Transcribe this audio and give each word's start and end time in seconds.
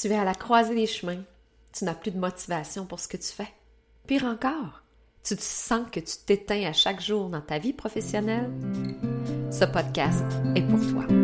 Tu 0.00 0.08
es 0.08 0.16
à 0.16 0.24
la 0.24 0.34
croisée 0.34 0.74
des 0.74 0.86
chemins. 0.86 1.22
Tu 1.74 1.84
n'as 1.84 1.94
plus 1.94 2.10
de 2.10 2.18
motivation 2.18 2.86
pour 2.86 3.00
ce 3.00 3.08
que 3.08 3.18
tu 3.18 3.28
fais. 3.28 3.52
Pire 4.06 4.24
encore, 4.24 4.82
tu 5.22 5.36
te 5.36 5.42
sens 5.42 5.82
que 5.92 6.00
tu 6.00 6.16
t'éteins 6.24 6.66
à 6.66 6.72
chaque 6.72 7.02
jour 7.02 7.28
dans 7.28 7.42
ta 7.42 7.58
vie 7.58 7.74
professionnelle. 7.74 8.50
Ce 9.50 9.66
podcast 9.66 10.24
est 10.54 10.62
pour 10.62 10.80
toi. 10.90 11.19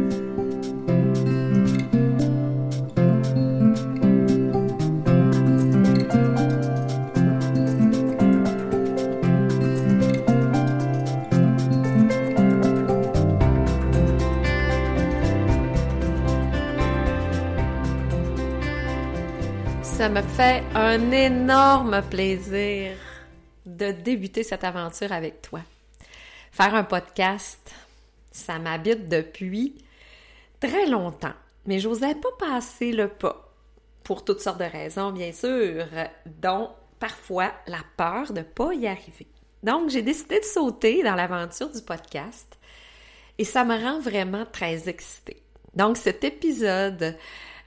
Ça 19.97 20.11
me 20.11 20.21
fait 20.21 20.63
un 20.75 21.11
énorme 21.11 22.03
plaisir 22.11 22.99
de 23.65 23.93
débuter 23.93 24.43
cette 24.43 24.63
aventure 24.63 25.11
avec 25.11 25.41
toi. 25.41 25.61
Faire 26.53 26.75
un 26.75 26.85
podcast, 26.85 27.75
ça 28.31 28.59
m'habite 28.59 29.09
depuis 29.09 29.75
très 30.61 30.85
longtemps, 30.85 31.33
mais 31.65 31.79
j'osais 31.79 32.15
pas 32.15 32.29
passer 32.39 32.93
le 32.93 33.09
pas 33.09 33.51
pour 34.05 34.23
toutes 34.23 34.41
sortes 34.41 34.61
de 34.61 34.65
raisons, 34.65 35.13
bien 35.13 35.33
sûr, 35.33 35.87
dont 36.27 36.69
parfois 37.01 37.55
la 37.67 37.81
peur 37.97 38.35
de 38.35 38.43
pas 38.43 38.75
y 38.75 38.87
arriver. 38.87 39.29
Donc, 39.63 39.89
j'ai 39.89 40.03
décidé 40.03 40.41
de 40.41 40.45
sauter 40.45 41.03
dans 41.05 41.15
l'aventure 41.15 41.71
du 41.71 41.81
podcast 41.81 42.59
et 43.39 43.45
ça 43.45 43.65
me 43.65 43.83
rend 43.83 44.01
vraiment 44.01 44.45
très 44.45 44.91
excitée. 44.91 45.43
Donc, 45.75 45.97
cet 45.97 46.23
épisode 46.23 47.17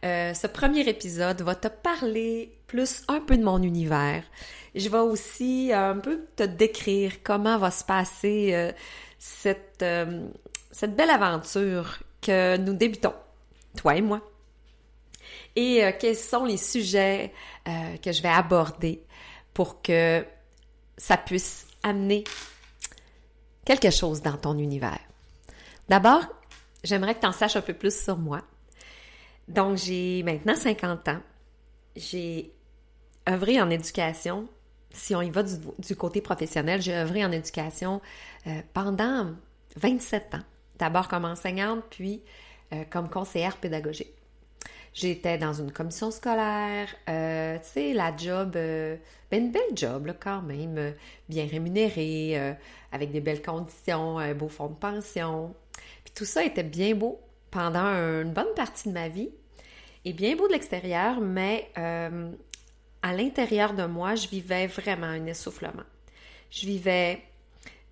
euh, 0.03 0.33
ce 0.33 0.47
premier 0.47 0.87
épisode 0.87 1.41
va 1.41 1.55
te 1.55 1.67
parler 1.67 2.57
plus 2.67 3.03
un 3.07 3.19
peu 3.19 3.37
de 3.37 3.43
mon 3.43 3.61
univers. 3.61 4.23
Je 4.75 4.87
vais 4.87 4.99
aussi 4.99 5.71
un 5.73 5.97
peu 5.97 6.25
te 6.35 6.43
décrire 6.43 7.23
comment 7.23 7.57
va 7.57 7.71
se 7.71 7.83
passer 7.83 8.51
euh, 8.53 8.71
cette, 9.17 9.81
euh, 9.81 10.27
cette 10.71 10.95
belle 10.95 11.09
aventure 11.09 11.99
que 12.21 12.57
nous 12.57 12.73
débutons, 12.73 13.13
toi 13.77 13.95
et 13.95 14.01
moi. 14.01 14.21
Et 15.55 15.81
quels 15.99 16.15
sont 16.15 16.45
les 16.45 16.57
sujets 16.57 17.33
que 17.65 18.11
je 18.11 18.21
vais 18.21 18.29
aborder 18.29 19.03
pour 19.53 19.81
que 19.81 20.23
ça 20.97 21.17
puisse 21.17 21.67
amener 21.83 22.23
quelque 23.65 23.89
chose 23.89 24.21
dans 24.21 24.37
ton 24.37 24.57
univers. 24.57 24.99
D'abord, 25.87 26.21
j'aimerais 26.83 27.15
que 27.15 27.21
tu 27.21 27.25
en 27.25 27.31
saches 27.31 27.55
un 27.55 27.61
peu 27.61 27.73
plus 27.73 28.03
sur 28.03 28.17
moi. 28.17 28.41
Donc, 29.49 29.77
j'ai 29.77 30.21
maintenant 30.23 30.55
50 30.55 31.07
ans. 31.07 31.19
J'ai 31.95 32.53
œuvré 33.27 33.59
en 33.59 33.69
éducation. 33.69 34.47
Si 34.91 35.15
on 35.15 35.21
y 35.21 35.29
va 35.31 35.43
du, 35.43 35.95
côté 35.95 36.21
professionnel, 36.21 36.81
j'ai 36.81 36.95
œuvré 36.95 37.25
en 37.25 37.31
éducation 37.31 37.99
euh, 38.47 38.61
pendant 38.73 39.31
27 39.75 40.35
ans. 40.35 40.43
D'abord 40.77 41.07
comme 41.07 41.25
enseignante, 41.25 41.83
puis 41.89 42.21
euh, 42.73 42.83
comme 42.89 43.09
conseillère 43.09 43.57
pédagogique. 43.57 44.13
J'étais 44.93 45.37
dans 45.37 45.53
une 45.53 45.71
commission 45.71 46.09
scolaire, 46.09 46.87
euh, 47.09 47.57
tu 47.59 47.67
sais, 47.67 47.93
la 47.93 48.15
job, 48.15 48.53
ben 48.53 48.99
une 49.31 49.51
belle 49.51 49.75
job 49.75 50.11
quand 50.19 50.41
même, 50.41 50.95
bien 51.27 51.45
rémunérée, 51.45 52.55
avec 52.91 53.11
des 53.11 53.21
belles 53.21 53.43
conditions, 53.43 54.17
un 54.17 54.33
beau 54.33 54.49
fonds 54.49 54.67
de 54.67 54.75
pension. 54.75 55.53
Puis 56.03 56.13
tout 56.15 56.25
ça 56.25 56.43
était 56.43 56.63
bien 56.63 56.95
beau 56.95 57.19
pendant 57.51 57.85
une 57.85 58.33
bonne 58.33 58.53
partie 58.55 58.89
de 58.89 58.93
ma 58.93 59.07
vie 59.07 59.29
est 60.05 60.13
bien 60.13 60.35
beau 60.35 60.47
de 60.47 60.53
l'extérieur, 60.53 61.19
mais 61.19 61.71
euh, 61.77 62.31
à 63.01 63.13
l'intérieur 63.13 63.73
de 63.73 63.85
moi, 63.85 64.15
je 64.15 64.27
vivais 64.27 64.67
vraiment 64.67 65.07
un 65.07 65.25
essoufflement. 65.25 65.83
Je 66.51 66.65
vivais, 66.65 67.21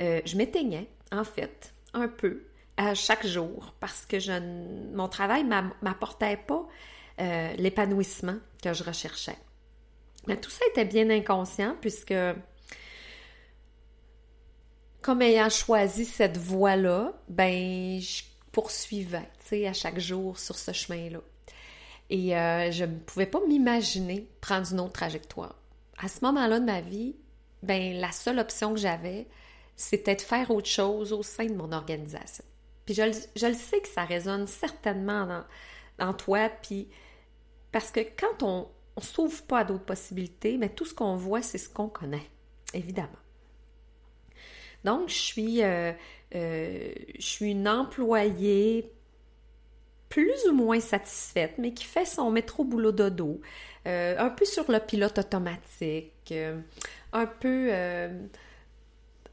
euh, 0.02 0.22
je 0.26 0.38
m'éteignais, 0.38 0.88
en 1.12 1.24
fait, 1.24 1.74
un 1.94 2.08
peu, 2.08 2.44
à 2.78 2.94
chaque 2.94 3.26
jour, 3.26 3.74
parce 3.80 4.06
que 4.06 4.96
mon 4.96 5.08
travail 5.08 5.44
ne 5.44 5.62
m'apportait 5.82 6.38
pas 6.38 6.68
euh, 7.20 7.54
l'épanouissement 7.58 8.38
que 8.64 8.74
je 8.74 8.84
recherchais. 8.84 9.38
Mais 10.28 10.38
tout 10.38 10.50
ça 10.50 10.66
était 10.70 10.86
bien 10.86 11.10
inconscient, 11.10 11.76
puisque 11.80 12.14
comme 15.02 15.22
ayant 15.22 15.50
choisi 15.50 16.04
cette 16.04 16.38
voie-là, 16.38 17.14
ben, 17.30 18.00
je 18.00 18.24
poursuivais, 18.58 19.30
tu 19.42 19.50
sais, 19.50 19.68
à 19.68 19.74
chaque 19.74 20.00
jour 20.00 20.40
sur 20.40 20.58
ce 20.58 20.72
chemin-là. 20.72 21.20
Et 22.10 22.36
euh, 22.36 22.72
je 22.72 22.86
ne 22.86 22.98
pouvais 22.98 23.28
pas 23.28 23.40
m'imaginer 23.48 24.28
prendre 24.42 24.72
une 24.72 24.80
autre 24.80 24.94
trajectoire. 24.94 25.54
À 26.00 26.08
ce 26.08 26.26
moment-là 26.26 26.60
de 26.60 26.66
ma 26.66 26.82
vie, 26.82 27.16
ben 27.62 27.94
la 28.00 28.12
seule 28.12 28.40
option 28.40 28.74
que 28.74 28.80
j'avais, 28.80 29.28
c'était 29.76 30.16
de 30.16 30.22
faire 30.22 30.50
autre 30.50 30.68
chose 30.68 31.14
au 31.14 31.22
sein 31.22 31.46
de 31.46 31.54
mon 31.54 31.72
organisation. 31.72 32.44
Puis 32.88 32.96
je, 32.96 33.04
le 33.04 33.54
sais 33.54 33.80
que 33.80 33.90
ça 33.90 34.06
résonne 34.06 34.48
certainement 34.48 35.44
dans, 36.00 36.14
toi, 36.16 36.50
puis 36.50 36.88
parce 37.72 37.92
que 37.92 38.00
quand 38.00 38.42
on 38.42 38.68
ne 38.98 39.02
s'ouvre 39.04 39.44
pas 39.44 39.60
à 39.60 39.64
d'autres 39.66 39.86
possibilités, 39.86 40.58
mais 40.58 40.70
tout 40.70 40.86
ce 40.86 40.96
qu'on 40.96 41.16
voit, 41.16 41.44
c'est 41.44 41.60
ce 41.60 41.70
qu'on 41.70 41.90
connaît, 41.90 42.28
évidemment. 42.74 43.20
Donc, 44.84 45.10
je 45.10 45.16
suis, 45.16 45.62
euh, 45.62 45.92
euh, 46.36 46.90
je 47.18 47.26
suis 47.26 47.52
une 47.52 47.68
employée 47.68 48.92
plus 50.10 50.48
ou 50.50 50.54
moins 50.54 50.80
satisfaite, 50.80 51.56
mais 51.58 51.74
qui 51.74 51.86
fait 51.86 52.06
son 52.06 52.32
métro 52.32 52.64
boulot 52.64 52.92
dodo, 52.92 53.42
euh, 53.88 54.16
un 54.18 54.30
peu 54.30 54.46
sur 54.46 54.72
le 54.72 54.80
pilote 54.80 55.18
automatique, 55.18 56.32
euh, 56.32 56.60
un 57.14 57.26
peu 57.26 57.70
euh, 57.72 58.26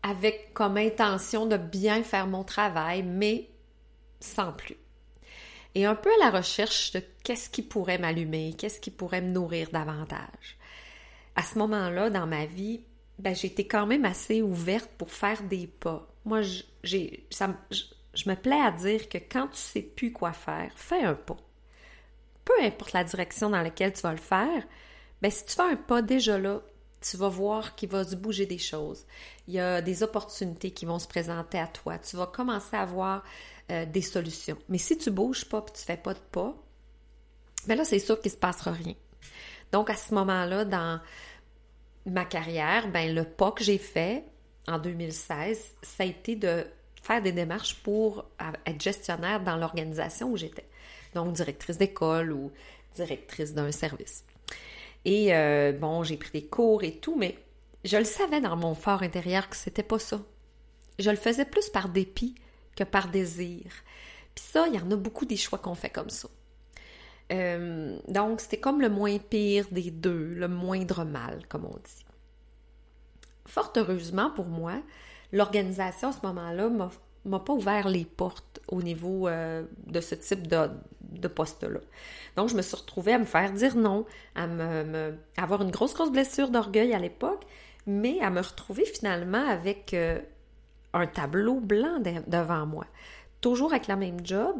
avec 0.02 0.52
comme 0.52 0.76
intention 0.76 1.46
de 1.46 1.56
bien 1.56 2.02
faire 2.02 2.26
mon 2.26 2.44
travail, 2.44 3.02
mais 3.02 3.48
sans 4.20 4.52
plus. 4.52 4.76
Et 5.74 5.86
un 5.86 5.94
peu 5.94 6.10
à 6.20 6.24
la 6.24 6.38
recherche 6.38 6.92
de 6.92 7.02
qu'est-ce 7.24 7.50
qui 7.50 7.62
pourrait 7.62 7.98
m'allumer, 7.98 8.54
qu'est-ce 8.56 8.80
qui 8.80 8.90
pourrait 8.90 9.22
me 9.22 9.30
nourrir 9.30 9.70
davantage. 9.72 10.58
À 11.34 11.42
ce 11.42 11.58
moment-là, 11.58 12.10
dans 12.10 12.26
ma 12.26 12.46
vie, 12.46 12.82
ben, 13.18 13.34
j'étais 13.34 13.66
quand 13.66 13.86
même 13.86 14.04
assez 14.04 14.40
ouverte 14.40 14.90
pour 14.98 15.10
faire 15.10 15.42
des 15.42 15.66
pas. 15.66 16.13
Moi, 16.24 16.40
j'ai, 16.82 17.26
ça, 17.30 17.54
je 17.70 18.28
me 18.28 18.34
plais 18.34 18.60
à 18.60 18.70
dire 18.70 19.08
que 19.08 19.18
quand 19.18 19.48
tu 19.48 19.58
sais 19.58 19.82
plus 19.82 20.12
quoi 20.12 20.32
faire, 20.32 20.72
fais 20.76 21.02
un 21.02 21.14
pas. 21.14 21.36
Peu 22.44 22.54
importe 22.62 22.92
la 22.92 23.04
direction 23.04 23.50
dans 23.50 23.62
laquelle 23.62 23.92
tu 23.92 24.02
vas 24.02 24.12
le 24.12 24.18
faire, 24.18 24.62
ben 25.22 25.30
si 25.30 25.44
tu 25.44 25.54
fais 25.54 25.62
un 25.62 25.76
pas 25.76 26.02
déjà 26.02 26.38
là, 26.38 26.60
tu 27.00 27.16
vas 27.16 27.28
voir 27.28 27.74
qu'il 27.74 27.88
va 27.88 28.04
se 28.04 28.16
bouger 28.16 28.46
des 28.46 28.58
choses. 28.58 29.04
Il 29.46 29.54
y 29.54 29.60
a 29.60 29.82
des 29.82 30.02
opportunités 30.02 30.70
qui 30.70 30.86
vont 30.86 30.98
se 30.98 31.06
présenter 31.06 31.58
à 31.58 31.66
toi. 31.66 31.98
Tu 31.98 32.16
vas 32.16 32.26
commencer 32.26 32.76
à 32.76 32.84
voir 32.86 33.22
euh, 33.70 33.84
des 33.84 34.02
solutions. 34.02 34.56
Mais 34.68 34.78
si 34.78 34.96
tu 34.96 35.10
bouges 35.10 35.44
pas 35.44 35.64
et 35.68 35.72
tu 35.72 35.82
fais 35.84 35.96
pas 35.96 36.14
de 36.14 36.18
pas, 36.18 36.54
ben 37.66 37.76
là, 37.76 37.84
c'est 37.84 37.98
sûr 37.98 38.20
qu'il 38.20 38.30
se 38.30 38.36
passera 38.36 38.72
rien. 38.72 38.94
Donc, 39.72 39.90
à 39.90 39.96
ce 39.96 40.14
moment-là, 40.14 40.64
dans 40.64 41.00
ma 42.06 42.24
carrière, 42.24 42.88
ben 42.88 43.14
le 43.14 43.24
pas 43.24 43.52
que 43.52 43.64
j'ai 43.64 43.78
fait 43.78 44.24
en 44.66 44.78
2016, 44.78 45.74
ça 45.82 46.02
a 46.02 46.06
été 46.06 46.36
de 46.36 46.66
faire 47.02 47.22
des 47.22 47.32
démarches 47.32 47.76
pour 47.82 48.24
être 48.66 48.82
gestionnaire 48.82 49.42
dans 49.42 49.56
l'organisation 49.56 50.30
où 50.30 50.36
j'étais. 50.36 50.66
Donc, 51.14 51.32
directrice 51.32 51.78
d'école 51.78 52.32
ou 52.32 52.50
directrice 52.94 53.52
d'un 53.52 53.72
service. 53.72 54.24
Et 55.04 55.34
euh, 55.34 55.72
bon, 55.72 56.02
j'ai 56.02 56.16
pris 56.16 56.30
des 56.32 56.46
cours 56.46 56.82
et 56.82 56.96
tout, 56.96 57.16
mais 57.16 57.36
je 57.84 57.96
le 57.96 58.04
savais 58.04 58.40
dans 58.40 58.56
mon 58.56 58.74
fort 58.74 59.02
intérieur 59.02 59.48
que 59.48 59.56
c'était 59.56 59.82
pas 59.82 59.98
ça. 59.98 60.20
Je 60.98 61.10
le 61.10 61.16
faisais 61.16 61.44
plus 61.44 61.68
par 61.68 61.88
dépit 61.88 62.34
que 62.76 62.84
par 62.84 63.08
désir. 63.08 63.64
Puis 64.34 64.44
ça, 64.50 64.66
il 64.66 64.74
y 64.74 64.78
en 64.78 64.90
a 64.90 64.96
beaucoup 64.96 65.26
des 65.26 65.36
choix 65.36 65.58
qu'on 65.58 65.74
fait 65.74 65.90
comme 65.90 66.10
ça. 66.10 66.28
Euh, 67.32 67.98
donc, 68.08 68.40
c'était 68.40 68.58
comme 68.58 68.80
le 68.80 68.88
moins 68.88 69.18
pire 69.18 69.66
des 69.70 69.90
deux, 69.90 70.34
le 70.34 70.48
moindre 70.48 71.04
mal, 71.04 71.46
comme 71.48 71.66
on 71.66 71.76
dit. 71.76 72.04
Fort 73.46 73.72
heureusement 73.76 74.30
pour 74.30 74.46
moi, 74.46 74.74
l'organisation 75.32 76.08
à 76.08 76.12
ce 76.12 76.26
moment-là 76.26 76.70
m'a 77.24 77.38
pas 77.40 77.52
ouvert 77.52 77.88
les 77.88 78.04
portes 78.04 78.60
au 78.68 78.82
niveau 78.82 79.28
euh, 79.28 79.64
de 79.86 80.00
ce 80.00 80.14
type 80.14 80.46
de, 80.46 81.28
poste-là. 81.28 81.80
Donc, 82.36 82.48
je 82.48 82.56
me 82.56 82.62
suis 82.62 82.76
retrouvée 82.76 83.14
à 83.14 83.18
me 83.18 83.24
faire 83.24 83.52
dire 83.52 83.76
non, 83.76 84.04
à 84.34 84.46
me, 84.46 85.14
avoir 85.36 85.62
une 85.62 85.70
grosse, 85.70 85.94
grosse 85.94 86.10
blessure 86.10 86.50
d'orgueil 86.50 86.92
à 86.92 86.98
l'époque, 86.98 87.44
mais 87.86 88.20
à 88.20 88.30
me 88.30 88.40
retrouver 88.40 88.84
finalement 88.84 89.46
avec 89.46 89.94
euh, 89.94 90.20
un 90.92 91.06
tableau 91.06 91.60
blanc 91.60 92.00
devant 92.26 92.66
moi. 92.66 92.86
Toujours 93.40 93.72
avec 93.72 93.86
la 93.86 93.96
même 93.96 94.24
job, 94.24 94.56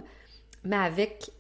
mais 0.65 0.77
avec 0.77 1.31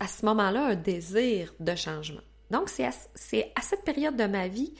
à 0.00 0.06
ce 0.06 0.26
moment-là 0.26 0.66
un 0.68 0.74
désir 0.74 1.54
de 1.60 1.74
changement. 1.74 2.20
Donc, 2.50 2.68
c'est 2.68 2.84
à 2.86 3.62
cette 3.62 3.84
période 3.84 4.16
de 4.16 4.24
ma 4.24 4.48
vie 4.48 4.74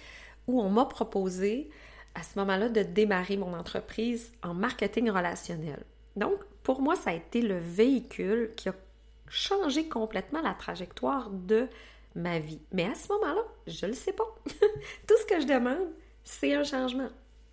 où 0.47 0.61
on 0.61 0.69
m'a 0.69 0.85
proposé 0.85 1.71
à 2.15 2.23
ce 2.23 2.39
moment-là 2.39 2.69
de 2.69 2.83
démarrer 2.83 3.37
mon 3.37 3.55
entreprise 3.55 4.33
en 4.43 4.55
marketing 4.55 5.11
relationnel. 5.11 5.83
Donc, 6.17 6.39
pour 6.63 6.81
moi, 6.81 6.97
ça 6.97 7.11
a 7.11 7.15
été 7.15 7.43
le 7.43 7.59
véhicule 7.59 8.53
qui 8.57 8.69
a 8.69 8.75
changé 9.29 9.89
complètement 9.89 10.43
la 10.43 10.55
trajectoire 10.55 11.31
de 11.31 11.69
ma 12.15 12.39
vie. 12.39 12.61
Mais 12.73 12.85
à 12.85 12.95
ce 12.95 13.09
moment-là, 13.13 13.43
je 13.67 13.87
le 13.87 13.95
sais 13.95 14.13
pas. 14.13 14.35
Tout 15.09 15.15
ce 15.21 15.27
que 15.27 15.41
je 15.41 15.47
demande, 15.47 15.89
c'est 16.23 16.55
un 16.55 16.65
changement. 16.65 17.09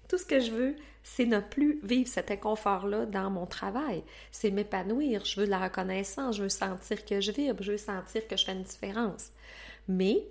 Tout 0.09 0.17
ce 0.17 0.25
que 0.25 0.39
je 0.39 0.51
veux, 0.51 0.75
c'est 1.03 1.25
ne 1.25 1.39
plus 1.39 1.79
vivre 1.83 2.09
cet 2.09 2.31
inconfort-là 2.31 3.05
dans 3.05 3.29
mon 3.29 3.45
travail. 3.45 4.03
C'est 4.31 4.51
m'épanouir. 4.51 5.23
Je 5.23 5.39
veux 5.39 5.45
de 5.45 5.51
la 5.51 5.59
reconnaissance. 5.59 6.35
Je 6.35 6.43
veux 6.43 6.49
sentir 6.49 7.05
que 7.05 7.21
je 7.21 7.31
vibre. 7.31 7.63
Je 7.63 7.71
veux 7.71 7.77
sentir 7.77 8.27
que 8.27 8.35
je 8.35 8.45
fais 8.45 8.53
une 8.53 8.63
différence. 8.63 9.31
Mais 9.87 10.27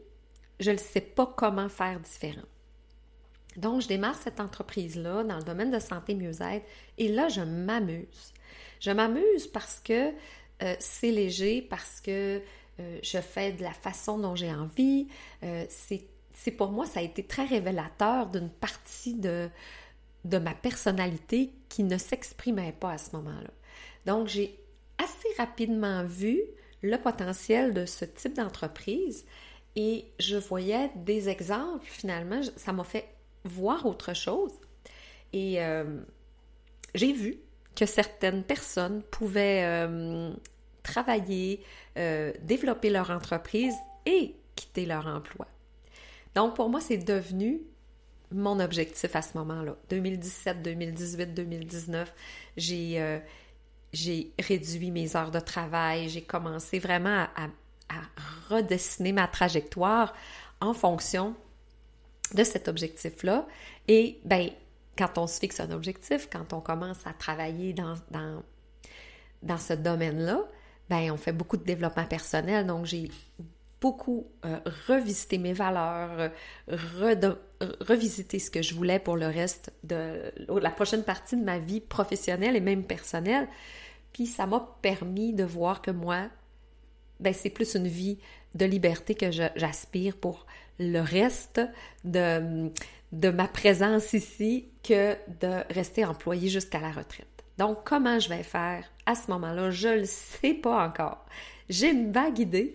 je 0.60 0.72
ne 0.72 0.76
sais 0.76 1.00
pas 1.00 1.32
comment 1.36 1.68
faire 1.68 2.00
différent. 2.00 2.42
Donc, 3.58 3.82
je 3.82 3.88
démarre 3.88 4.16
cette 4.16 4.38
entreprise-là 4.40 5.24
dans 5.24 5.36
le 5.36 5.42
domaine 5.42 5.70
de 5.70 5.80
santé 5.80 6.14
mieux-être 6.14 6.64
et 6.96 7.08
là, 7.08 7.28
je 7.28 7.40
m'amuse. 7.40 8.32
Je 8.80 8.92
m'amuse 8.92 9.48
parce 9.48 9.80
que 9.80 10.12
euh, 10.62 10.76
c'est 10.78 11.10
léger, 11.10 11.62
parce 11.62 12.00
que 12.00 12.40
euh, 12.80 12.98
je 13.02 13.18
fais 13.18 13.52
de 13.52 13.62
la 13.64 13.72
façon 13.72 14.18
dont 14.18 14.36
j'ai 14.36 14.52
envie. 14.52 15.08
Euh, 15.42 15.66
c'est 15.68 16.50
pour 16.52 16.70
moi, 16.70 16.86
ça 16.86 17.00
a 17.00 17.02
été 17.02 17.24
très 17.24 17.46
révélateur 17.46 18.28
d'une 18.28 18.48
partie 18.48 19.14
de, 19.14 19.50
de 20.24 20.38
ma 20.38 20.54
personnalité 20.54 21.52
qui 21.68 21.82
ne 21.82 21.98
s'exprimait 21.98 22.76
pas 22.78 22.92
à 22.92 22.98
ce 22.98 23.16
moment-là. 23.16 23.50
Donc, 24.06 24.28
j'ai 24.28 24.56
assez 24.98 25.28
rapidement 25.36 26.04
vu 26.04 26.40
le 26.82 26.96
potentiel 26.96 27.74
de 27.74 27.86
ce 27.86 28.04
type 28.04 28.34
d'entreprise 28.34 29.24
et 29.74 30.04
je 30.20 30.36
voyais 30.36 30.90
des 30.94 31.28
exemples, 31.28 31.84
finalement, 31.84 32.40
ça 32.56 32.72
m'a 32.72 32.84
fait 32.84 33.17
voir 33.48 33.86
autre 33.86 34.14
chose. 34.14 34.52
Et 35.32 35.62
euh, 35.62 36.00
j'ai 36.94 37.12
vu 37.12 37.38
que 37.74 37.86
certaines 37.86 38.42
personnes 38.42 39.02
pouvaient 39.10 39.64
euh, 39.64 40.32
travailler, 40.82 41.62
euh, 41.96 42.32
développer 42.42 42.90
leur 42.90 43.10
entreprise 43.10 43.74
et 44.06 44.34
quitter 44.54 44.86
leur 44.86 45.06
emploi. 45.06 45.46
Donc 46.34 46.56
pour 46.56 46.68
moi, 46.68 46.80
c'est 46.80 46.98
devenu 46.98 47.60
mon 48.30 48.60
objectif 48.60 49.16
à 49.16 49.22
ce 49.22 49.38
moment-là. 49.38 49.76
2017, 49.90 50.62
2018, 50.62 51.34
2019, 51.34 52.14
j'ai 52.56 53.24
réduit 54.38 54.90
mes 54.90 55.16
heures 55.16 55.30
de 55.30 55.40
travail, 55.40 56.08
j'ai 56.08 56.22
commencé 56.22 56.78
vraiment 56.78 57.26
à, 57.36 57.44
à, 57.88 58.54
redessiner 58.54 59.12
ma 59.12 59.28
trajectoire 59.28 60.14
en 60.60 60.74
fonction 60.74 61.34
de 62.34 62.44
cet 62.44 62.68
objectif-là. 62.68 63.46
Et 63.86 64.20
ben, 64.24 64.50
quand 64.96 65.18
on 65.18 65.26
se 65.26 65.38
fixe 65.38 65.60
un 65.60 65.70
objectif, 65.70 66.28
quand 66.30 66.52
on 66.52 66.60
commence 66.60 67.06
à 67.06 67.12
travailler 67.12 67.72
dans, 67.72 69.58
ce 69.58 69.72
domaine-là, 69.72 70.40
ben, 70.90 71.10
on 71.10 71.16
fait 71.16 71.32
beaucoup 71.32 71.56
de 71.56 71.64
développement 71.64 72.06
personnel. 72.06 72.66
Donc, 72.66 72.86
j'ai 72.86 73.10
beaucoup 73.80 74.26
euh, 74.44 74.58
revisité 74.88 75.38
mes 75.38 75.52
valeurs, 75.52 76.30
revisité 76.68 78.38
ce 78.38 78.50
que 78.50 78.62
je 78.62 78.74
voulais 78.74 78.98
pour 78.98 79.16
le 79.16 79.26
reste 79.26 79.72
de 79.84 80.32
la 80.48 80.70
prochaine 80.70 81.04
partie 81.04 81.36
de 81.36 81.44
ma 81.44 81.58
vie 81.58 81.80
professionnelle 81.80 82.56
et 82.56 82.60
même 82.60 82.84
personnelle. 82.84 83.48
Puis 84.12 84.26
ça 84.26 84.46
m'a 84.46 84.76
permis 84.82 85.32
de 85.32 85.44
voir 85.44 85.80
que 85.80 85.90
moi, 85.90 86.28
ben, 87.20 87.32
c'est 87.32 87.50
plus 87.50 87.74
une 87.74 87.88
vie 87.88 88.18
de 88.54 88.64
liberté 88.64 89.14
que 89.14 89.30
j'aspire 89.30 90.16
pour 90.16 90.46
le 90.78 91.00
reste 91.00 91.60
de, 92.04 92.70
de 93.12 93.30
ma 93.30 93.48
présence 93.48 94.12
ici 94.12 94.68
que 94.82 95.16
de 95.40 95.72
rester 95.72 96.04
employé 96.04 96.48
jusqu'à 96.48 96.80
la 96.80 96.90
retraite. 96.90 97.26
Donc, 97.58 97.78
comment 97.84 98.18
je 98.18 98.28
vais 98.28 98.44
faire 98.44 98.84
à 99.06 99.14
ce 99.14 99.30
moment-là, 99.30 99.70
je 99.70 99.88
ne 99.88 99.96
le 100.00 100.04
sais 100.04 100.54
pas 100.54 100.86
encore. 100.86 101.24
J'ai 101.68 101.90
une 101.90 102.12
vague 102.12 102.38
idée, 102.38 102.74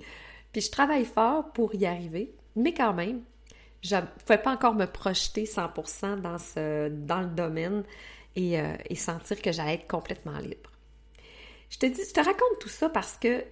puis 0.51 0.62
je 0.62 0.72
travaille 0.72 1.06
fort 1.06 1.54
pour 1.54 1.74
y 1.75 1.86
arriver, 1.86 2.34
mais 2.56 2.74
quand 2.74 2.94
même, 2.94 3.22
je 3.81 3.95
ne 3.95 4.01
pouvais 4.01 4.38
pas 4.38 4.51
encore 4.51 4.74
me 4.74 4.86
projeter 4.86 5.44
100% 5.44 6.22
dans, 6.22 6.38
ce, 6.38 6.90
dans 6.90 7.22
le 7.22 7.28
domaine 7.28 7.84
et, 8.36 8.60
euh, 8.60 8.74
et 8.90 8.95
sentir 8.95 9.42
que 9.42 9.51
j'allais 9.51 9.75
être 9.75 9.88
complètement 9.88 10.38
libre. 10.40 10.72
Je 11.69 11.78
te 11.78 11.86
dis, 11.86 12.01
je 12.07 12.13
te 12.13 12.19
raconte 12.19 12.60
tout 12.60 12.69
ça 12.69 12.90
parce 12.90 13.18
que 13.18 13.44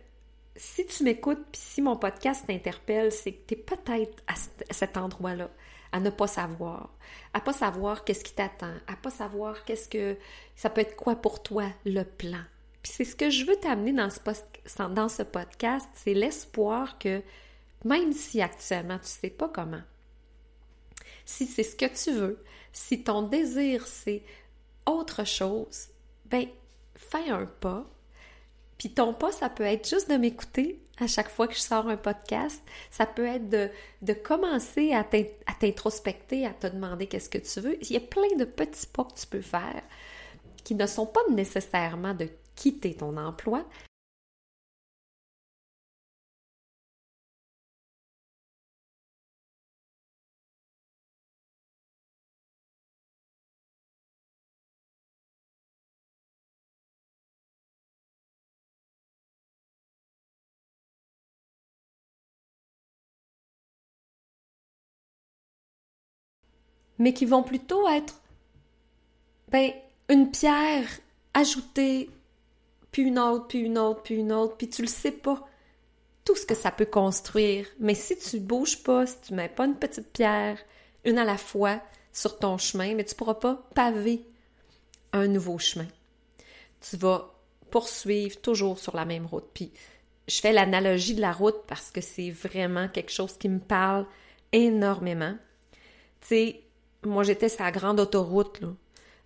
si 0.55 0.85
tu 0.85 1.03
m'écoutes, 1.03 1.45
puis 1.51 1.61
si 1.61 1.81
mon 1.81 1.95
podcast 1.95 2.45
t'interpelle, 2.47 3.11
c'est 3.11 3.33
que 3.33 3.47
tu 3.47 3.53
es 3.53 3.57
peut-être 3.57 4.21
à 4.27 4.73
cet 4.73 4.97
endroit-là, 4.97 5.49
à 5.91 5.99
ne 5.99 6.09
pas 6.09 6.27
savoir, 6.27 6.89
à 7.33 7.41
pas 7.41 7.53
savoir 7.53 8.03
qu'est-ce 8.03 8.23
qui 8.23 8.33
t'attend, 8.33 8.73
à 8.87 8.95
pas 8.95 9.09
savoir 9.09 9.63
qu'est-ce 9.63 9.89
que 9.89 10.17
ça 10.55 10.69
peut 10.69 10.81
être 10.81 10.95
quoi 10.95 11.15
pour 11.15 11.41
toi 11.43 11.65
le 11.85 12.03
plan. 12.03 12.41
Puis 12.83 12.93
c'est 12.95 13.05
ce 13.05 13.15
que 13.15 13.29
je 13.29 13.45
veux 13.45 13.55
t'amener 13.57 13.93
dans 13.93 14.09
ce, 14.09 15.23
podcast, 15.23 15.87
c'est 15.93 16.13
l'espoir 16.13 16.97
que 16.97 17.21
même 17.83 18.13
si 18.13 18.41
actuellement 18.41 18.99
tu 18.99 19.07
sais 19.07 19.29
pas 19.29 19.49
comment, 19.49 19.81
si 21.25 21.45
c'est 21.45 21.63
ce 21.63 21.75
que 21.75 21.85
tu 21.85 22.11
veux, 22.11 22.43
si 22.73 23.03
ton 23.03 23.23
désir 23.23 23.85
c'est 23.87 24.23
autre 24.85 25.25
chose, 25.25 25.89
ben 26.25 26.47
fais 26.95 27.29
un 27.29 27.45
pas, 27.45 27.85
puis 28.81 28.89
ton 28.89 29.13
pas, 29.13 29.31
ça 29.31 29.47
peut 29.47 29.61
être 29.61 29.87
juste 29.87 30.09
de 30.09 30.15
m'écouter 30.17 30.81
à 30.99 31.05
chaque 31.05 31.29
fois 31.29 31.47
que 31.47 31.53
je 31.53 31.59
sors 31.59 31.87
un 31.87 31.97
podcast. 31.97 32.63
Ça 32.89 33.05
peut 33.05 33.27
être 33.27 33.47
de, 33.47 33.69
de 34.01 34.13
commencer 34.13 34.91
à 34.91 35.03
t'introspecter, 35.03 36.47
à 36.47 36.49
te 36.49 36.65
demander 36.65 37.05
qu'est-ce 37.05 37.29
que 37.29 37.37
tu 37.37 37.59
veux. 37.59 37.77
Il 37.79 37.91
y 37.91 37.97
a 37.97 37.99
plein 37.99 38.35
de 38.39 38.43
petits 38.43 38.87
pas 38.87 39.03
que 39.03 39.13
tu 39.13 39.27
peux 39.27 39.41
faire 39.41 39.83
qui 40.63 40.73
ne 40.73 40.87
sont 40.87 41.05
pas 41.05 41.19
nécessairement 41.29 42.15
de 42.15 42.27
quitter 42.55 42.95
ton 42.95 43.17
emploi, 43.17 43.63
mais 66.97 67.13
qui 67.13 67.25
vont 67.25 67.43
plutôt 67.43 67.87
être 67.89 68.21
ben, 69.49 69.71
une 70.09 70.31
pierre 70.31 70.87
ajoutée, 71.33 72.09
puis 72.91 73.03
une 73.03 73.19
autre, 73.19 73.47
puis 73.47 73.59
une 73.59 73.77
autre, 73.77 74.01
puis 74.03 74.15
une 74.15 74.31
autre, 74.31 74.57
puis 74.57 74.69
tu 74.69 74.81
le 74.81 74.87
sais 74.87 75.11
pas 75.11 75.47
tout 76.25 76.35
ce 76.35 76.45
que 76.45 76.55
ça 76.55 76.71
peut 76.71 76.85
construire. 76.85 77.67
Mais 77.79 77.95
si 77.95 78.17
tu 78.17 78.39
bouges 78.39 78.83
pas, 78.83 79.05
si 79.05 79.19
tu 79.21 79.33
mets 79.33 79.49
pas 79.49 79.65
une 79.65 79.75
petite 79.75 80.11
pierre, 80.11 80.57
une 81.03 81.17
à 81.17 81.23
la 81.23 81.37
fois, 81.37 81.81
sur 82.13 82.37
ton 82.37 82.57
chemin, 82.57 82.95
mais 82.95 83.05
tu 83.05 83.15
pourras 83.15 83.35
pas 83.35 83.63
paver 83.73 84.25
un 85.13 85.27
nouveau 85.27 85.57
chemin. 85.59 85.87
Tu 86.81 86.97
vas 86.97 87.33
poursuivre 87.69 88.39
toujours 88.41 88.79
sur 88.79 88.95
la 88.95 89.05
même 89.05 89.25
route. 89.25 89.49
Puis 89.53 89.71
je 90.27 90.39
fais 90.39 90.51
l'analogie 90.51 91.15
de 91.15 91.21
la 91.21 91.31
route 91.31 91.63
parce 91.67 91.89
que 91.89 92.01
c'est 92.01 92.31
vraiment 92.31 92.87
quelque 92.89 93.11
chose 93.11 93.37
qui 93.37 93.49
me 93.49 93.59
parle 93.59 94.05
énormément. 94.51 95.35
Tu 96.21 96.27
sais, 96.27 96.61
moi, 97.05 97.23
j'étais 97.23 97.47
la 97.59 97.71
grande 97.71 97.99
autoroute, 97.99 98.61
là, 98.61 98.69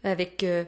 avec 0.03 0.43
euh, 0.43 0.63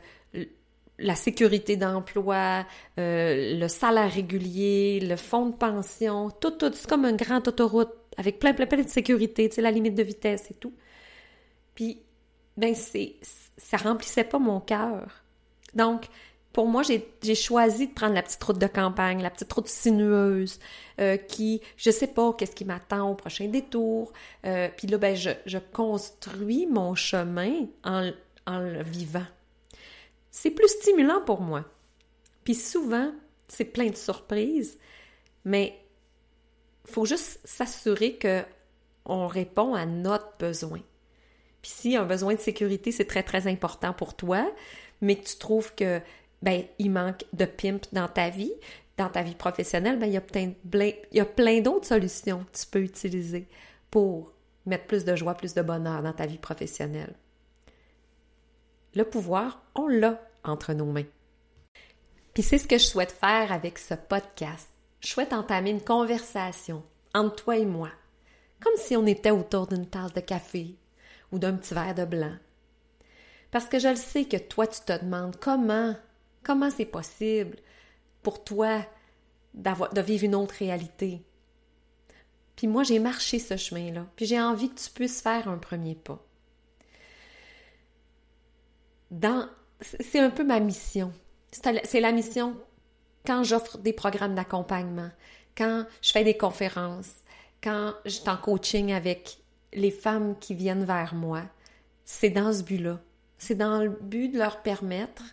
la 1.00 1.16
sécurité 1.16 1.78
d'emploi, 1.78 2.66
euh, 3.00 3.60
le 3.60 3.68
salaire 3.68 4.12
régulier, 4.12 5.00
le 5.00 5.16
fonds 5.16 5.48
de 5.48 5.56
pension, 5.56 6.30
tout, 6.30 6.52
tout. 6.52 6.72
C'est 6.74 6.88
comme 6.90 7.06
une 7.06 7.18
grande 7.18 7.48
autoroute 7.48 7.94
avec 8.18 8.40
plein, 8.40 8.54
plein, 8.54 8.66
plein 8.66 8.84
de 8.84 8.90
sécurité, 8.90 9.48
tu 9.50 9.56
sais, 9.56 9.62
la 9.62 9.72
limite 9.72 9.96
de 9.96 10.04
vitesse 10.04 10.50
et 10.52 10.56
tout. 10.56 10.74
Puis, 11.76 12.02
ben, 12.58 12.74
c'est, 12.74 13.16
ça 13.58 13.78
remplissait 13.78 14.24
pas 14.24 14.40
mon 14.40 14.60
cœur. 14.60 15.24
Donc, 15.76 16.08
pour 16.58 16.66
moi, 16.66 16.82
j'ai 16.82 17.36
choisi 17.36 17.86
de 17.86 17.94
prendre 17.94 18.16
la 18.16 18.24
petite 18.24 18.44
route 18.44 18.58
de 18.58 18.66
campagne, 18.66 19.22
la 19.22 19.30
petite 19.30 19.54
route 19.54 19.68
sinueuse, 19.68 20.58
euh, 21.00 21.16
qui, 21.16 21.62
je 21.76 21.92
sais 21.92 22.08
pas 22.08 22.34
qu'est-ce 22.34 22.56
qui 22.56 22.66
m'attend 22.66 23.12
au 23.12 23.14
prochain 23.14 23.48
détour. 23.48 24.12
Euh, 24.44 24.68
puis 24.76 24.88
là, 24.88 24.98
ben, 24.98 25.16
je, 25.16 25.58
construis 25.72 26.66
mon 26.66 26.96
chemin 26.96 27.68
en, 27.84 28.10
en 28.48 28.58
le 28.58 28.82
vivant. 28.82 29.28
C'est 30.32 30.50
plus 30.50 30.68
stimulant 30.68 31.22
pour 31.22 31.42
moi. 31.42 31.64
Puis 32.44 32.56
souvent, 32.56 33.12
c'est 33.48 33.66
plein 33.66 33.92
de 33.92 33.96
surprises, 33.96 34.80
mais 35.46 35.80
il 36.88 36.92
faut 36.92 37.06
juste 37.06 37.40
s'assurer 37.44 38.16
que 38.16 38.42
on 39.06 39.28
répond 39.28 39.76
à 39.76 39.86
notre 39.86 40.36
besoin. 40.40 40.82
Puis 41.62 41.72
si 41.72 41.96
un 41.96 42.06
besoin 42.06 42.34
de 42.34 42.40
sécurité, 42.40 42.92
c'est 42.92 43.06
très, 43.06 43.22
très 43.22 43.46
important 43.46 43.94
pour 43.94 44.16
toi, 44.16 44.52
mais 45.02 45.18
que 45.18 45.28
tu 45.28 45.38
trouves 45.38 45.76
que 45.76 46.02
ben, 46.42 46.64
il 46.80 46.92
manque 46.92 47.26
de 47.34 47.46
pimp 47.46 47.86
dans 47.92 48.08
ta 48.08 48.30
vie, 48.30 48.54
dans 48.98 49.10
ta 49.10 49.22
vie 49.22 49.36
professionnelle, 49.36 50.00
ben, 50.00 50.08
il 50.08 50.14
y 50.14 50.18
a 50.18 50.22
plein, 50.22 50.52
il 50.74 51.18
y 51.18 51.20
a 51.20 51.26
plein 51.26 51.62
d'autres 51.62 51.88
solutions 51.88 52.46
que 52.52 52.58
tu 52.60 52.66
peux 52.68 52.82
utiliser 52.82 53.48
pour 53.92 54.34
mettre 54.66 54.86
plus 54.86 55.06
de 55.06 55.16
joie, 55.16 55.36
plus 55.36 55.54
de 55.54 55.62
bonheur 55.62 56.02
dans 56.02 56.14
ta 56.14 56.26
vie 56.26 56.38
professionnelle. 56.38 57.16
Le 58.96 59.04
pouvoir, 59.04 59.62
on 59.76 59.88
l'a 59.88 60.20
entre 60.44 60.74
nos 60.74 60.86
mains. 60.86 61.06
Puis 62.34 62.44
c'est 62.44 62.58
ce 62.58 62.68
que 62.68 62.78
je 62.78 62.86
souhaite 62.86 63.12
faire 63.12 63.52
avec 63.52 63.78
ce 63.78 63.94
podcast. 63.94 64.70
Je 65.00 65.08
souhaite 65.08 65.34
entamer 65.34 65.72
une 65.72 65.82
conversation 65.82 66.84
entre 67.14 67.44
toi 67.44 67.58
et 67.58 67.66
moi, 67.66 67.90
comme 68.60 68.78
si 68.78 68.96
on 68.96 69.06
était 69.06 69.32
autour 69.32 69.68
d'une 69.68 69.88
tasse 69.88 70.14
de 70.14 70.20
café 70.20 70.76
ou 71.32 71.40
d'un 71.40 71.54
petit 71.54 71.74
verre 71.74 71.96
de 71.96 72.06
blanc. 72.06 72.36
Parce 73.52 73.66
que 73.66 73.80
je 73.80 73.88
le 73.88 73.96
sais 73.96 74.26
que 74.26 74.38
toi, 74.38 74.68
tu 74.68 74.82
te 74.82 75.04
demandes 75.04 75.38
comment, 75.38 75.96
comment 76.48 76.70
c'est 76.72 76.86
possible 76.86 77.58
pour 78.24 78.44
toi 78.44 78.86
de 79.54 80.02
vivre 80.02 80.24
une 80.24 80.36
autre 80.36 80.56
réalité? 80.58 81.22
Puis 82.56 82.68
moi, 82.68 82.84
j'ai 82.84 83.00
marché 83.00 83.38
ce 83.38 83.58
chemin-là, 83.58 84.08
puis 84.16 84.26
j'ai 84.26 84.42
envie 84.42 84.70
que 84.70 84.80
tu 84.80 84.90
puisses 84.90 85.22
faire 85.22 85.48
un 85.48 85.58
premier 85.58 85.94
pas. 85.94 86.24
Dans, 89.12 89.48
c'est 89.82 90.20
un 90.20 90.32
peu 90.32 90.44
ma 90.44 90.60
mission. 90.60 91.14
C'est 91.52 92.00
la 92.02 92.12
mission 92.12 92.58
quand 93.26 93.44
j'offre 93.44 93.78
des 93.78 93.94
programmes 93.94 94.36
d'accompagnement, 94.36 95.12
quand 95.56 95.86
je 96.02 96.12
fais 96.12 96.24
des 96.24 96.38
conférences, 96.38 97.12
quand 97.62 97.94
je 98.06 98.12
suis 98.12 98.30
en 98.30 98.38
coaching 98.38 98.94
avec 98.94 99.40
les 99.74 99.92
femmes 99.92 100.38
qui 100.40 100.56
viennent 100.56 100.86
vers 100.86 101.14
moi. 101.14 101.44
C'est 102.06 102.30
dans 102.30 102.54
ce 102.54 102.64
but-là. 102.64 103.00
C'est 103.38 103.56
dans 103.56 103.82
le 103.82 103.90
but 103.90 104.30
de 104.30 104.38
leur 104.38 104.62
permettre, 104.62 105.24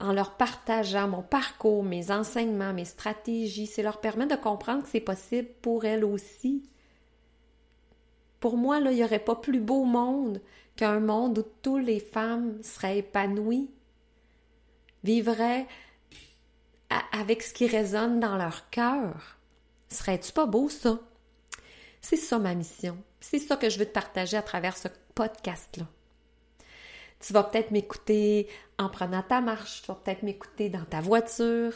en 0.00 0.12
leur 0.12 0.36
partageant 0.36 1.08
mon 1.08 1.22
parcours, 1.22 1.84
mes 1.84 2.10
enseignements, 2.10 2.72
mes 2.72 2.86
stratégies, 2.86 3.66
c'est 3.66 3.82
leur 3.82 4.00
permettre 4.00 4.36
de 4.36 4.42
comprendre 4.42 4.82
que 4.82 4.88
c'est 4.88 5.00
possible 5.00 5.48
pour 5.60 5.84
elles 5.84 6.04
aussi. 6.04 6.62
Pour 8.40 8.56
moi, 8.56 8.80
là, 8.80 8.90
il 8.90 8.96
n'y 8.96 9.04
aurait 9.04 9.18
pas 9.18 9.36
plus 9.36 9.60
beau 9.60 9.84
monde 9.84 10.40
qu'un 10.76 11.00
monde 11.00 11.38
où 11.38 11.44
toutes 11.62 11.84
les 11.84 12.00
femmes 12.00 12.62
seraient 12.62 12.98
épanouies, 12.98 13.70
vivraient 15.04 15.66
avec 17.12 17.42
ce 17.42 17.52
qui 17.52 17.66
résonne 17.66 18.18
dans 18.18 18.36
leur 18.36 18.70
cœur. 18.70 19.36
Serais-tu 19.90 20.32
pas 20.32 20.46
beau, 20.46 20.68
ça? 20.70 20.98
C'est 22.00 22.16
ça 22.16 22.38
ma 22.38 22.54
mission. 22.54 22.96
C'est 23.20 23.38
ça 23.38 23.56
que 23.56 23.68
je 23.68 23.78
veux 23.78 23.86
te 23.86 23.92
partager 23.92 24.38
à 24.38 24.42
travers 24.42 24.76
ce 24.76 24.88
podcast-là. 25.14 25.86
Tu 27.20 27.32
vas 27.32 27.44
peut-être 27.44 27.70
m'écouter 27.70 28.48
en 28.78 28.88
prenant 28.88 29.22
ta 29.22 29.40
marche, 29.40 29.82
tu 29.82 29.88
vas 29.88 29.94
peut-être 29.94 30.22
m'écouter 30.22 30.70
dans 30.70 30.84
ta 30.84 31.00
voiture, 31.00 31.74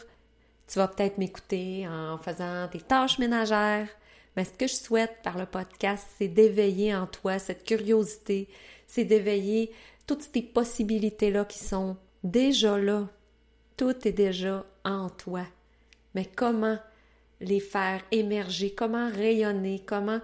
tu 0.67 0.79
vas 0.79 0.89
peut-être 0.89 1.19
m'écouter 1.19 1.87
en 1.87 2.17
faisant 2.19 2.69
tes 2.69 2.81
tâches 2.81 3.19
ménagères. 3.19 3.89
Mais 4.37 4.45
ce 4.45 4.53
que 4.53 4.67
je 4.67 4.75
souhaite 4.75 5.19
par 5.23 5.39
le 5.39 5.47
podcast, 5.47 6.07
c'est 6.19 6.29
d'éveiller 6.29 6.95
en 6.95 7.07
toi 7.07 7.39
cette 7.39 7.65
curiosité, 7.65 8.49
c'est 8.87 9.05
d'éveiller 9.05 9.71
toutes 10.07 10.23
ces 10.23 10.43
possibilités-là 10.43 11.45
qui 11.45 11.59
sont 11.59 11.97
déjà 12.25 12.79
là. 12.79 13.09
Tout 13.77 14.09
est 14.09 14.13
déjà 14.13 14.65
en 14.85 15.09
toi. 15.11 15.45
Mais 16.15 16.25
comment 16.25 16.79
les 17.41 17.61
faire 17.61 18.03
émerger, 18.11 18.75
comment 18.75 19.11
rayonner, 19.11 19.83
comment 19.87 20.21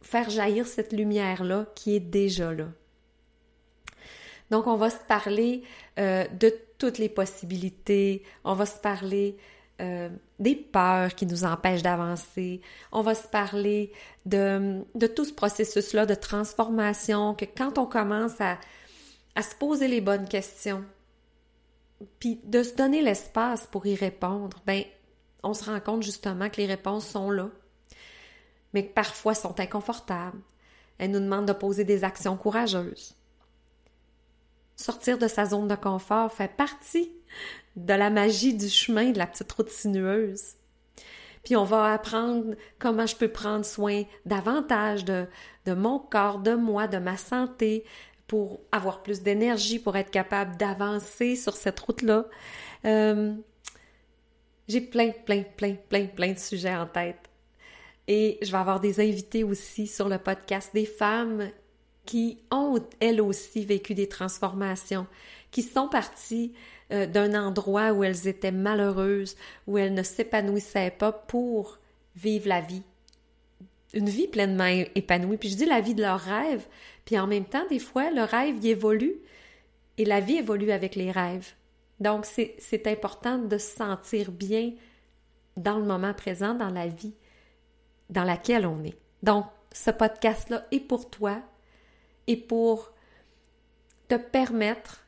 faire 0.00 0.28
jaillir 0.30 0.66
cette 0.66 0.92
lumière-là 0.92 1.66
qui 1.74 1.96
est 1.96 2.00
déjà 2.00 2.52
là? 2.52 2.68
Donc, 4.52 4.66
on 4.66 4.76
va 4.76 4.90
se 4.90 5.02
parler 5.08 5.62
euh, 5.98 6.28
de 6.28 6.54
toutes 6.76 6.98
les 6.98 7.08
possibilités, 7.08 8.22
on 8.44 8.52
va 8.52 8.66
se 8.66 8.78
parler 8.78 9.38
euh, 9.80 10.10
des 10.38 10.54
peurs 10.54 11.14
qui 11.14 11.24
nous 11.24 11.44
empêchent 11.44 11.82
d'avancer, 11.82 12.60
on 12.92 13.00
va 13.00 13.14
se 13.14 13.26
parler 13.26 13.92
de, 14.26 14.84
de 14.94 15.06
tout 15.06 15.24
ce 15.24 15.32
processus-là 15.32 16.04
de 16.04 16.14
transformation, 16.14 17.34
que 17.34 17.46
quand 17.46 17.78
on 17.78 17.86
commence 17.86 18.38
à, 18.42 18.58
se 19.40 19.54
poser 19.54 19.88
les 19.88 20.02
bonnes 20.02 20.28
questions, 20.28 20.84
puis 22.20 22.38
de 22.44 22.62
se 22.62 22.74
donner 22.74 23.00
l'espace 23.00 23.66
pour 23.66 23.86
y 23.86 23.94
répondre, 23.94 24.58
ben 24.66 24.84
on 25.42 25.54
se 25.54 25.64
rend 25.64 25.80
compte 25.80 26.02
justement 26.02 26.50
que 26.50 26.58
les 26.58 26.66
réponses 26.66 27.06
sont 27.06 27.30
là, 27.30 27.48
mais 28.74 28.86
que 28.86 28.92
parfois 28.92 29.34
sont 29.34 29.58
inconfortables. 29.58 30.40
Elles 30.98 31.10
nous 31.10 31.20
demandent 31.20 31.48
de 31.48 31.54
poser 31.54 31.84
des 31.84 32.04
actions 32.04 32.36
courageuses. 32.36 33.16
Sortir 34.76 35.18
de 35.18 35.28
sa 35.28 35.44
zone 35.44 35.68
de 35.68 35.74
confort 35.74 36.32
fait 36.32 36.54
partie 36.54 37.12
de 37.76 37.94
la 37.94 38.10
magie 38.10 38.54
du 38.54 38.68
chemin 38.68 39.10
de 39.10 39.18
la 39.18 39.26
petite 39.26 39.50
route 39.52 39.70
sinueuse. 39.70 40.54
Puis 41.44 41.56
on 41.56 41.64
va 41.64 41.92
apprendre 41.92 42.54
comment 42.78 43.06
je 43.06 43.16
peux 43.16 43.28
prendre 43.28 43.64
soin 43.64 44.04
davantage 44.26 45.04
de, 45.04 45.26
de 45.66 45.74
mon 45.74 45.98
corps, 45.98 46.38
de 46.38 46.54
moi, 46.54 46.86
de 46.86 46.98
ma 46.98 47.16
santé, 47.16 47.84
pour 48.26 48.60
avoir 48.70 49.02
plus 49.02 49.22
d'énergie, 49.22 49.78
pour 49.78 49.96
être 49.96 50.10
capable 50.10 50.56
d'avancer 50.56 51.36
sur 51.36 51.56
cette 51.56 51.78
route-là. 51.80 52.26
Euh, 52.84 53.34
j'ai 54.68 54.80
plein, 54.80 55.10
plein, 55.10 55.42
plein, 55.42 55.74
plein, 55.88 56.06
plein 56.06 56.32
de 56.32 56.38
sujets 56.38 56.74
en 56.74 56.86
tête. 56.86 57.28
Et 58.08 58.38
je 58.42 58.50
vais 58.50 58.58
avoir 58.58 58.80
des 58.80 59.00
invités 59.00 59.44
aussi 59.44 59.86
sur 59.86 60.08
le 60.08 60.18
podcast, 60.18 60.70
des 60.72 60.86
femmes 60.86 61.50
qui 62.04 62.38
ont 62.50 62.80
elles 63.00 63.20
aussi 63.20 63.64
vécu 63.64 63.94
des 63.94 64.08
transformations, 64.08 65.06
qui 65.50 65.62
sont 65.62 65.88
parties 65.88 66.52
euh, 66.92 67.06
d'un 67.06 67.34
endroit 67.34 67.92
où 67.92 68.04
elles 68.04 68.26
étaient 68.26 68.52
malheureuses, 68.52 69.36
où 69.66 69.78
elles 69.78 69.94
ne 69.94 70.02
s'épanouissaient 70.02 70.90
pas 70.90 71.12
pour 71.12 71.78
vivre 72.16 72.48
la 72.48 72.60
vie. 72.60 72.82
Une 73.94 74.08
vie 74.08 74.26
pleinement 74.26 74.66
épanouie. 74.94 75.36
Puis 75.36 75.50
je 75.50 75.56
dis 75.56 75.66
la 75.66 75.80
vie 75.80 75.94
de 75.94 76.02
leur 76.02 76.18
rêve. 76.18 76.66
Puis 77.04 77.18
en 77.18 77.26
même 77.26 77.44
temps, 77.44 77.66
des 77.68 77.78
fois, 77.78 78.10
le 78.10 78.22
rêve 78.22 78.64
y 78.64 78.70
évolue 78.70 79.16
et 79.98 80.04
la 80.04 80.20
vie 80.20 80.38
évolue 80.38 80.70
avec 80.70 80.94
les 80.94 81.10
rêves. 81.10 81.52
Donc, 82.00 82.26
c'est 82.26 82.86
important 82.86 83.38
de 83.38 83.58
se 83.58 83.76
sentir 83.76 84.32
bien 84.32 84.72
dans 85.56 85.78
le 85.78 85.84
moment 85.84 86.14
présent, 86.14 86.54
dans 86.54 86.70
la 86.70 86.88
vie 86.88 87.14
dans 88.10 88.24
laquelle 88.24 88.66
on 88.66 88.82
est. 88.84 88.96
Donc, 89.22 89.46
ce 89.72 89.90
podcast-là 89.90 90.66
est 90.70 90.80
pour 90.80 91.10
toi 91.10 91.40
et 92.26 92.36
pour 92.36 92.92
te 94.08 94.16
permettre 94.16 95.06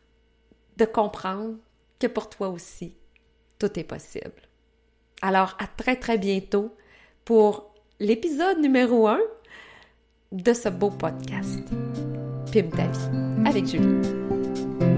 de 0.77 0.85
comprendre 0.85 1.57
que 1.99 2.07
pour 2.07 2.29
toi 2.29 2.49
aussi, 2.49 2.97
tout 3.59 3.79
est 3.79 3.85
possible. 3.85 4.49
Alors, 5.23 5.57
à 5.59 5.67
très 5.67 5.97
très 5.97 6.19
bientôt 6.19 6.75
pour 7.25 7.75
l'épisode 8.01 8.59
numéro 8.59 9.07
1 9.09 9.21
de 10.33 10.53
ce 10.53 10.69
beau 10.69 10.91
podcast. 10.91 11.63
Pim 12.53 12.69
ta 12.71 12.87
vie 12.87 13.47
avec 13.47 13.67
Julie. 13.67 14.94